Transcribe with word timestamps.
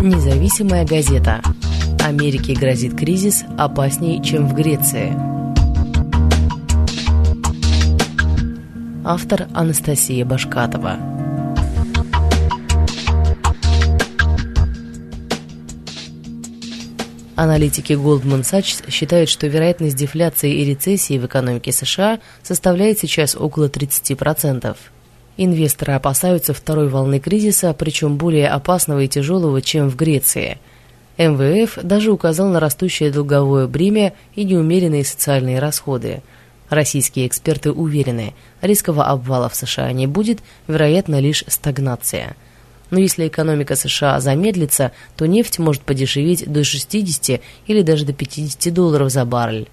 Независимая 0.00 0.84
газета. 0.84 1.40
Америке 2.04 2.52
грозит 2.52 2.94
кризис 2.94 3.44
опаснее, 3.56 4.22
чем 4.22 4.46
в 4.46 4.52
Греции. 4.52 5.16
Автор 9.04 9.48
Анастасия 9.54 10.26
Башкатова. 10.26 10.98
Аналитики 17.34 17.94
Goldman 17.94 18.42
Sachs 18.42 18.90
считают, 18.90 19.30
что 19.30 19.46
вероятность 19.46 19.96
дефляции 19.96 20.52
и 20.60 20.64
рецессии 20.64 21.18
в 21.18 21.24
экономике 21.24 21.72
США 21.72 22.20
составляет 22.42 22.98
сейчас 22.98 23.34
около 23.34 23.68
30%. 23.68 24.76
Инвесторы 25.36 25.92
опасаются 25.92 26.54
второй 26.54 26.88
волны 26.88 27.20
кризиса, 27.20 27.74
причем 27.74 28.16
более 28.16 28.48
опасного 28.48 29.00
и 29.00 29.08
тяжелого, 29.08 29.60
чем 29.60 29.90
в 29.90 29.96
Греции. 29.96 30.58
МВФ 31.18 31.78
даже 31.82 32.10
указал 32.10 32.48
на 32.48 32.60
растущее 32.60 33.10
долговое 33.10 33.66
бремя 33.66 34.14
и 34.34 34.44
неумеренные 34.44 35.04
социальные 35.04 35.58
расходы. 35.58 36.22
Российские 36.70 37.26
эксперты 37.26 37.70
уверены, 37.70 38.34
рискового 38.60 39.04
обвала 39.04 39.48
в 39.48 39.54
США 39.54 39.92
не 39.92 40.06
будет, 40.06 40.40
вероятно, 40.68 41.20
лишь 41.20 41.44
стагнация. 41.46 42.34
Но 42.90 42.98
если 42.98 43.28
экономика 43.28 43.76
США 43.76 44.20
замедлится, 44.20 44.92
то 45.16 45.26
нефть 45.26 45.58
может 45.58 45.82
подешеветь 45.82 46.50
до 46.50 46.64
60 46.64 47.40
или 47.66 47.82
даже 47.82 48.04
до 48.04 48.12
50 48.12 48.72
долларов 48.72 49.10
за 49.10 49.24
баррель 49.24 49.68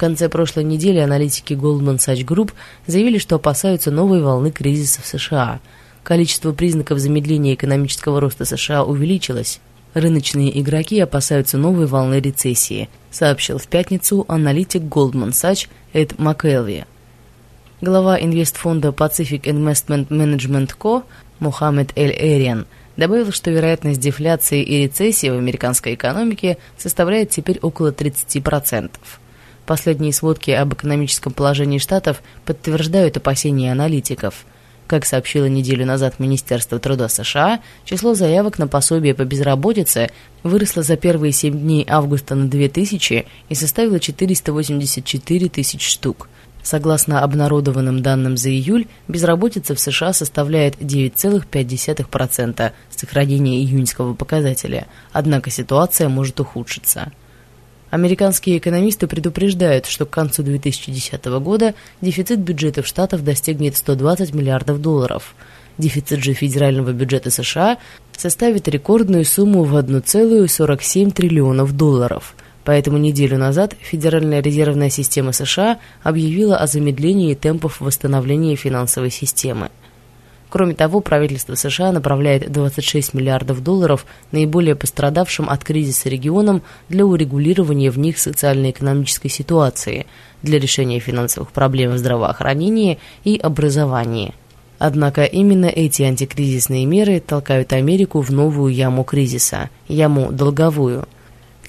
конце 0.00 0.30
прошлой 0.30 0.64
недели 0.64 0.98
аналитики 0.98 1.52
Goldman 1.52 1.98
Sachs 1.98 2.24
Group 2.24 2.52
заявили, 2.86 3.18
что 3.18 3.36
опасаются 3.36 3.90
новой 3.90 4.22
волны 4.22 4.50
кризиса 4.50 5.02
в 5.02 5.06
США. 5.06 5.60
Количество 6.02 6.52
признаков 6.52 6.98
замедления 6.98 7.52
экономического 7.52 8.18
роста 8.18 8.46
США 8.46 8.82
увеличилось. 8.82 9.60
Рыночные 9.92 10.58
игроки 10.58 10.98
опасаются 10.98 11.58
новой 11.58 11.84
волны 11.84 12.18
рецессии, 12.18 12.88
сообщил 13.10 13.58
в 13.58 13.66
пятницу 13.66 14.24
аналитик 14.26 14.82
Goldman 14.82 15.32
Sachs 15.32 15.68
Эд 15.92 16.18
МакЭлви. 16.18 16.86
Глава 17.82 18.18
инвестфонда 18.18 18.88
Pacific 18.88 19.42
Investment 19.42 20.08
Management 20.08 20.70
Co. 20.78 21.02
Мухаммед 21.40 21.92
Эль 21.96 22.16
Эриан 22.18 22.66
добавил, 22.96 23.32
что 23.32 23.50
вероятность 23.50 24.00
дефляции 24.00 24.62
и 24.62 24.84
рецессии 24.84 25.28
в 25.28 25.36
американской 25.36 25.92
экономике 25.92 26.56
составляет 26.78 27.28
теперь 27.28 27.58
около 27.58 27.92
30%. 27.92 28.90
Последние 29.70 30.12
сводки 30.12 30.50
об 30.50 30.74
экономическом 30.74 31.32
положении 31.32 31.78
Штатов 31.78 32.24
подтверждают 32.44 33.16
опасения 33.18 33.70
аналитиков. 33.70 34.44
Как 34.88 35.06
сообщило 35.06 35.44
неделю 35.44 35.86
назад 35.86 36.18
Министерство 36.18 36.80
труда 36.80 37.08
США, 37.08 37.60
число 37.84 38.14
заявок 38.14 38.58
на 38.58 38.66
пособие 38.66 39.14
по 39.14 39.24
безработице 39.24 40.10
выросло 40.42 40.82
за 40.82 40.96
первые 40.96 41.30
7 41.30 41.56
дней 41.56 41.86
августа 41.88 42.34
на 42.34 42.48
2000 42.48 43.26
и 43.48 43.54
составило 43.54 44.00
484 44.00 45.48
тысяч 45.48 45.88
штук. 45.88 46.28
Согласно 46.64 47.22
обнародованным 47.22 48.02
данным 48.02 48.36
за 48.36 48.50
июль, 48.50 48.88
безработица 49.06 49.76
в 49.76 49.78
США 49.78 50.12
составляет 50.12 50.78
9,5% 50.78 52.72
сохранения 52.90 53.62
июньского 53.62 54.14
показателя, 54.14 54.88
однако 55.12 55.50
ситуация 55.50 56.08
может 56.08 56.40
ухудшиться. 56.40 57.12
Американские 57.90 58.58
экономисты 58.58 59.08
предупреждают, 59.08 59.86
что 59.86 60.06
к 60.06 60.10
концу 60.10 60.44
2010 60.44 61.24
года 61.40 61.74
дефицит 62.00 62.38
бюджетов 62.38 62.86
штатов 62.86 63.24
достигнет 63.24 63.76
120 63.76 64.32
миллиардов 64.32 64.80
долларов. 64.80 65.34
Дефицит 65.76 66.22
же 66.22 66.32
федерального 66.32 66.92
бюджета 66.92 67.30
США 67.30 67.78
составит 68.16 68.68
рекордную 68.68 69.24
сумму 69.24 69.64
в 69.64 69.76
1,47 69.76 71.10
триллионов 71.10 71.76
долларов. 71.76 72.36
Поэтому 72.64 72.98
неделю 72.98 73.38
назад 73.38 73.74
Федеральная 73.80 74.40
резервная 74.40 74.90
система 74.90 75.32
США 75.32 75.78
объявила 76.02 76.58
о 76.58 76.66
замедлении 76.66 77.34
темпов 77.34 77.80
восстановления 77.80 78.54
финансовой 78.54 79.10
системы. 79.10 79.70
Кроме 80.50 80.74
того, 80.74 81.00
правительство 81.00 81.54
США 81.54 81.92
направляет 81.92 82.50
26 82.50 83.14
миллиардов 83.14 83.62
долларов 83.62 84.04
наиболее 84.32 84.74
пострадавшим 84.74 85.48
от 85.48 85.62
кризиса 85.62 86.08
регионам 86.08 86.62
для 86.88 87.06
урегулирования 87.06 87.90
в 87.90 87.98
них 87.98 88.18
социально-экономической 88.18 89.28
ситуации, 89.28 90.06
для 90.42 90.58
решения 90.58 90.98
финансовых 90.98 91.52
проблем 91.52 91.92
в 91.92 91.98
здравоохранении 91.98 92.98
и 93.22 93.38
образовании. 93.38 94.34
Однако 94.80 95.24
именно 95.24 95.66
эти 95.66 96.02
антикризисные 96.02 96.84
меры 96.84 97.20
толкают 97.20 97.72
Америку 97.72 98.20
в 98.20 98.30
новую 98.30 98.74
яму 98.74 99.04
кризиса, 99.04 99.70
яму 99.86 100.32
долговую– 100.32 101.06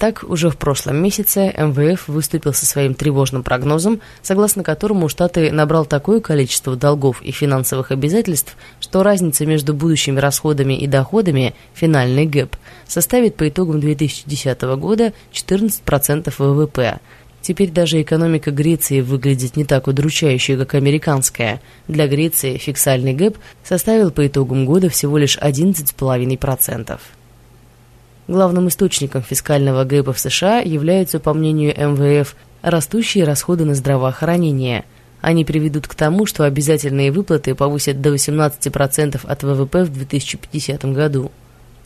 так, 0.02 0.24
уже 0.24 0.50
в 0.50 0.56
прошлом 0.56 1.00
месяце 1.00 1.54
МВФ 1.56 2.08
выступил 2.08 2.52
со 2.52 2.66
своим 2.66 2.92
тревожным 2.94 3.44
прогнозом, 3.44 4.00
согласно 4.20 4.64
которому 4.64 5.08
Штаты 5.08 5.52
набрал 5.52 5.84
такое 5.86 6.18
количество 6.18 6.74
долгов 6.74 7.22
и 7.22 7.30
финансовых 7.30 7.92
обязательств, 7.92 8.56
что 8.80 9.04
разница 9.04 9.46
между 9.46 9.74
будущими 9.74 10.18
расходами 10.18 10.74
и 10.74 10.88
доходами, 10.88 11.54
финальный 11.72 12.26
ГЭП, 12.26 12.56
составит 12.88 13.36
по 13.36 13.48
итогам 13.48 13.78
2010 13.78 14.62
года 14.62 15.12
14% 15.32 16.34
ВВП. 16.36 16.98
Теперь 17.40 17.70
даже 17.70 18.02
экономика 18.02 18.50
Греции 18.50 19.02
выглядит 19.02 19.54
не 19.54 19.64
так 19.64 19.86
удручающе, 19.86 20.56
как 20.56 20.74
американская. 20.74 21.60
Для 21.86 22.08
Греции 22.08 22.56
фиксальный 22.56 23.12
ГЭП 23.12 23.38
составил 23.62 24.10
по 24.10 24.26
итогам 24.26 24.66
года 24.66 24.88
всего 24.88 25.16
лишь 25.16 25.38
11,5%. 25.38 26.98
Главным 28.28 28.68
источником 28.68 29.22
фискального 29.22 29.84
гэпа 29.84 30.12
в 30.12 30.18
США 30.18 30.60
являются, 30.60 31.18
по 31.18 31.34
мнению 31.34 31.74
МВФ, 31.76 32.36
растущие 32.62 33.24
расходы 33.24 33.64
на 33.64 33.74
здравоохранение. 33.74 34.84
Они 35.20 35.44
приведут 35.44 35.88
к 35.88 35.94
тому, 35.94 36.26
что 36.26 36.44
обязательные 36.44 37.10
выплаты 37.10 37.54
повысят 37.54 38.00
до 38.00 38.14
18% 38.14 39.20
от 39.24 39.42
ВВП 39.42 39.84
в 39.84 39.92
2050 39.92 40.84
году. 40.86 41.32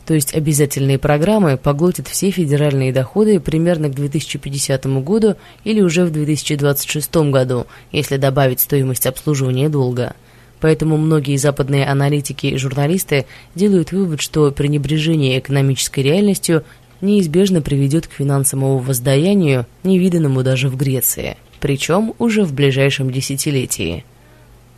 То 0.05 0.13
есть 0.13 0.33
обязательные 0.33 0.97
программы 0.97 1.57
поглотят 1.57 2.07
все 2.07 2.31
федеральные 2.31 2.93
доходы 2.93 3.41
примерно 3.41 3.89
к 3.89 3.95
2050 3.95 4.85
году 5.03 5.35
или 5.65 5.81
уже 5.81 6.05
в 6.05 6.11
2026 6.11 7.15
году, 7.29 7.67
если 7.91 8.15
добавить 8.15 8.61
стоимость 8.61 9.05
обслуживания 9.05 9.67
долга. 9.67 10.15
Поэтому 10.59 10.97
многие 10.97 11.37
западные 11.37 11.85
аналитики 11.85 12.47
и 12.47 12.57
журналисты 12.57 13.25
делают 13.53 13.91
вывод, 13.91 14.21
что 14.21 14.51
пренебрежение 14.51 15.39
экономической 15.39 15.99
реальностью 15.99 16.63
неизбежно 17.01 17.61
приведет 17.61 18.07
к 18.07 18.13
финансовому 18.13 18.79
воздаянию, 18.79 19.67
невиданному 19.83 20.43
даже 20.43 20.69
в 20.69 20.75
Греции, 20.75 21.37
причем 21.59 22.13
уже 22.17 22.43
в 22.43 22.53
ближайшем 22.53 23.11
десятилетии. 23.11 24.03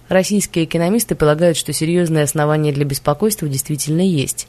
Российские 0.10 0.66
экономисты 0.66 1.16
полагают, 1.16 1.56
что 1.56 1.72
серьезные 1.72 2.24
основания 2.24 2.74
для 2.74 2.84
беспокойства 2.84 3.48
действительно 3.48 4.02
есть. 4.02 4.48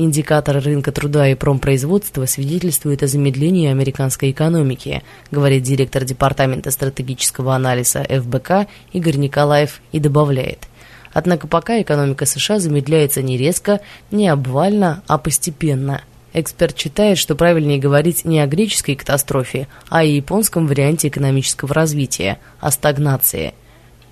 Индикатор 0.00 0.62
рынка 0.62 0.92
труда 0.92 1.28
и 1.28 1.34
промпроизводства 1.34 2.24
свидетельствует 2.26 3.02
о 3.02 3.08
замедлении 3.08 3.68
американской 3.68 4.30
экономики, 4.30 5.02
говорит 5.32 5.64
директор 5.64 6.04
Департамента 6.04 6.70
стратегического 6.70 7.56
анализа 7.56 8.04
ФБК 8.04 8.68
Игорь 8.92 9.16
Николаев 9.16 9.80
и 9.90 9.98
добавляет. 9.98 10.68
Однако 11.12 11.48
пока 11.48 11.82
экономика 11.82 12.26
США 12.26 12.60
замедляется 12.60 13.22
не 13.22 13.36
резко, 13.36 13.80
не 14.12 14.28
обвально, 14.28 15.02
а 15.08 15.18
постепенно. 15.18 16.02
Эксперт 16.32 16.78
считает, 16.78 17.18
что 17.18 17.34
правильнее 17.34 17.80
говорить 17.80 18.24
не 18.24 18.38
о 18.38 18.46
греческой 18.46 18.94
катастрофе, 18.94 19.66
а 19.88 19.98
о 19.98 20.04
японском 20.04 20.68
варианте 20.68 21.08
экономического 21.08 21.74
развития, 21.74 22.38
о 22.60 22.70
стагнации– 22.70 23.52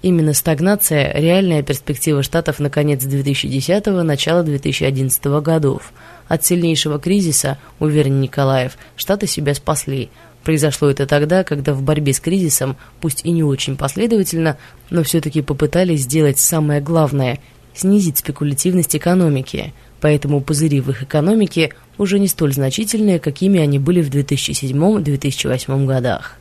Именно 0.07 0.35
стагнация– 0.35 1.13
реальная 1.15 1.65
перспектива 1.65 2.23
Штатов 2.23 2.61
на 2.61 2.71
конец 2.71 3.03
2010-го, 3.03 4.05
начало 4.05 4.45
2011 4.45 5.25
годов. 5.43 5.93
От 6.29 6.45
сильнейшего 6.45 7.01
кризиса, 7.01 7.59
уверен 7.81 8.21
Николаев, 8.21 8.79
Штаты 8.95 9.27
себя 9.27 9.53
спасли. 9.53 10.11
Произошло 10.45 10.89
это 10.89 11.07
тогда, 11.09 11.43
когда 11.43 11.75
в 11.75 11.83
борьбе 11.83 12.13
с 12.13 12.21
кризисом, 12.21 12.77
пусть 13.01 13.25
и 13.25 13.33
не 13.33 13.43
очень 13.43 13.77
последовательно, 13.77 14.59
но 14.91 15.03
все-таки 15.03 15.43
попытались 15.43 16.03
сделать 16.03 16.39
самое 16.39 16.81
главное– 16.81 17.41
снизить 17.75 18.19
спекулятивность 18.19 18.95
экономики. 18.95 19.75
Поэтому 20.01 20.41
пузыри 20.41 20.81
в 20.81 20.91
их 20.91 21.03
экономике 21.03 21.73
уже 21.99 22.21
не 22.21 22.29
столь 22.29 22.53
значительные, 22.53 23.19
какими 23.19 23.59
они 23.59 23.81
были 23.81 24.03
в 24.03 24.11
2007-2008 24.11 25.85
годах. 25.85 26.39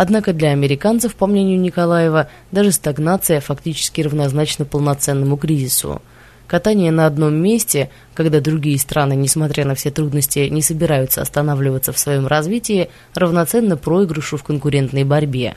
Однако 0.00 0.32
для 0.32 0.50
американцев, 0.50 1.16
по 1.16 1.26
мнению 1.26 1.58
Николаева, 1.58 2.28
даже 2.52 2.70
стагнация 2.70 3.40
фактически 3.40 4.00
равнозначна 4.00 4.64
полноценному 4.64 5.36
кризису. 5.36 6.00
Катание 6.46 6.92
на 6.92 7.04
одном 7.04 7.34
месте, 7.34 7.90
когда 8.14 8.40
другие 8.40 8.78
страны, 8.78 9.14
несмотря 9.14 9.64
на 9.64 9.74
все 9.74 9.90
трудности, 9.90 10.38
не 10.50 10.62
собираются 10.62 11.20
останавливаться 11.20 11.92
в 11.92 11.98
своем 11.98 12.28
развитии, 12.28 12.90
равноценно 13.12 13.76
проигрышу 13.76 14.36
в 14.36 14.44
конкурентной 14.44 15.02
борьбе. 15.02 15.56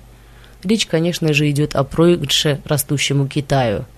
Речь, 0.63 0.87
конечно 0.87 1.33
же, 1.33 1.47
идет 1.47 1.75
о 1.75 1.83
проигрыше 1.83 2.61
растущему 2.65 3.27
Китаю– 3.27 3.85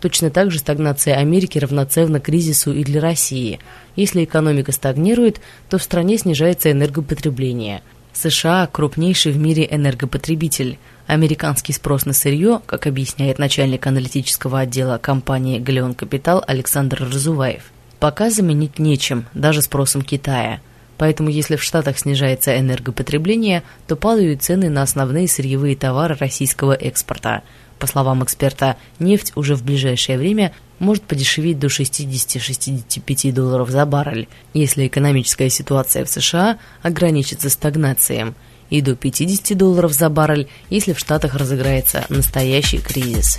Точно 0.00 0.28
так 0.28 0.50
же 0.50 0.58
стагнация 0.58 1.16
Америки 1.16 1.56
равноценна 1.56 2.20
кризису 2.20 2.74
и 2.74 2.84
для 2.84 3.00
России. 3.00 3.58
Если 3.96 4.24
экономика 4.24 4.70
стагнирует, 4.70 5.40
то 5.70 5.78
в 5.78 5.82
стране 5.82 6.18
снижается 6.18 6.70
энергопотребление. 6.70 7.80
США– 8.16 8.68
крупнейший 8.72 9.32
в 9.32 9.38
мире 9.38 9.66
энергопотребитель. 9.70 10.78
Американский 11.06 11.72
спрос 11.72 12.06
на 12.06 12.12
сырье, 12.12 12.60
как 12.66 12.86
объясняет 12.86 13.38
начальник 13.38 13.86
аналитического 13.86 14.60
отдела 14.60 14.98
компании 14.98 15.58
«Галеон 15.58 15.94
Капитал» 15.94 16.42
Александр 16.46 17.02
Разуваев, 17.02 17.64
пока 18.00 18.30
заменить 18.30 18.78
нечем, 18.78 19.26
даже 19.34 19.62
спросом 19.62 20.02
Китая– 20.02 20.60
Поэтому 20.96 21.28
если 21.28 21.56
в 21.56 21.62
Штатах 21.62 21.98
снижается 21.98 22.58
энергопотребление, 22.58 23.62
то 23.86 23.96
падают 23.96 24.42
цены 24.42 24.70
на 24.70 24.82
основные 24.82 25.28
сырьевые 25.28 25.76
товары 25.76 26.14
российского 26.14 26.72
экспорта. 26.72 27.42
По 27.84 27.88
словам 27.88 28.24
эксперта, 28.24 28.78
нефть 28.98 29.32
уже 29.36 29.54
в 29.56 29.62
ближайшее 29.62 30.16
время 30.16 30.52
может 30.78 31.02
подешеветь 31.02 31.58
до 31.58 31.66
60-65 31.66 33.30
долларов 33.30 33.68
за 33.68 33.84
баррель, 33.84 34.26
если 34.54 34.86
экономическая 34.86 35.50
ситуация 35.50 36.06
в 36.06 36.08
США 36.08 36.56
ограничится 36.80 37.50
стагнацией, 37.50 38.32
и 38.70 38.80
до 38.80 38.96
50 38.96 39.58
долларов 39.58 39.92
за 39.92 40.08
баррель, 40.08 40.48
если 40.70 40.94
в 40.94 40.98
Штатах 40.98 41.34
разыграется 41.34 42.06
настоящий 42.08 42.78
кризис. 42.78 43.36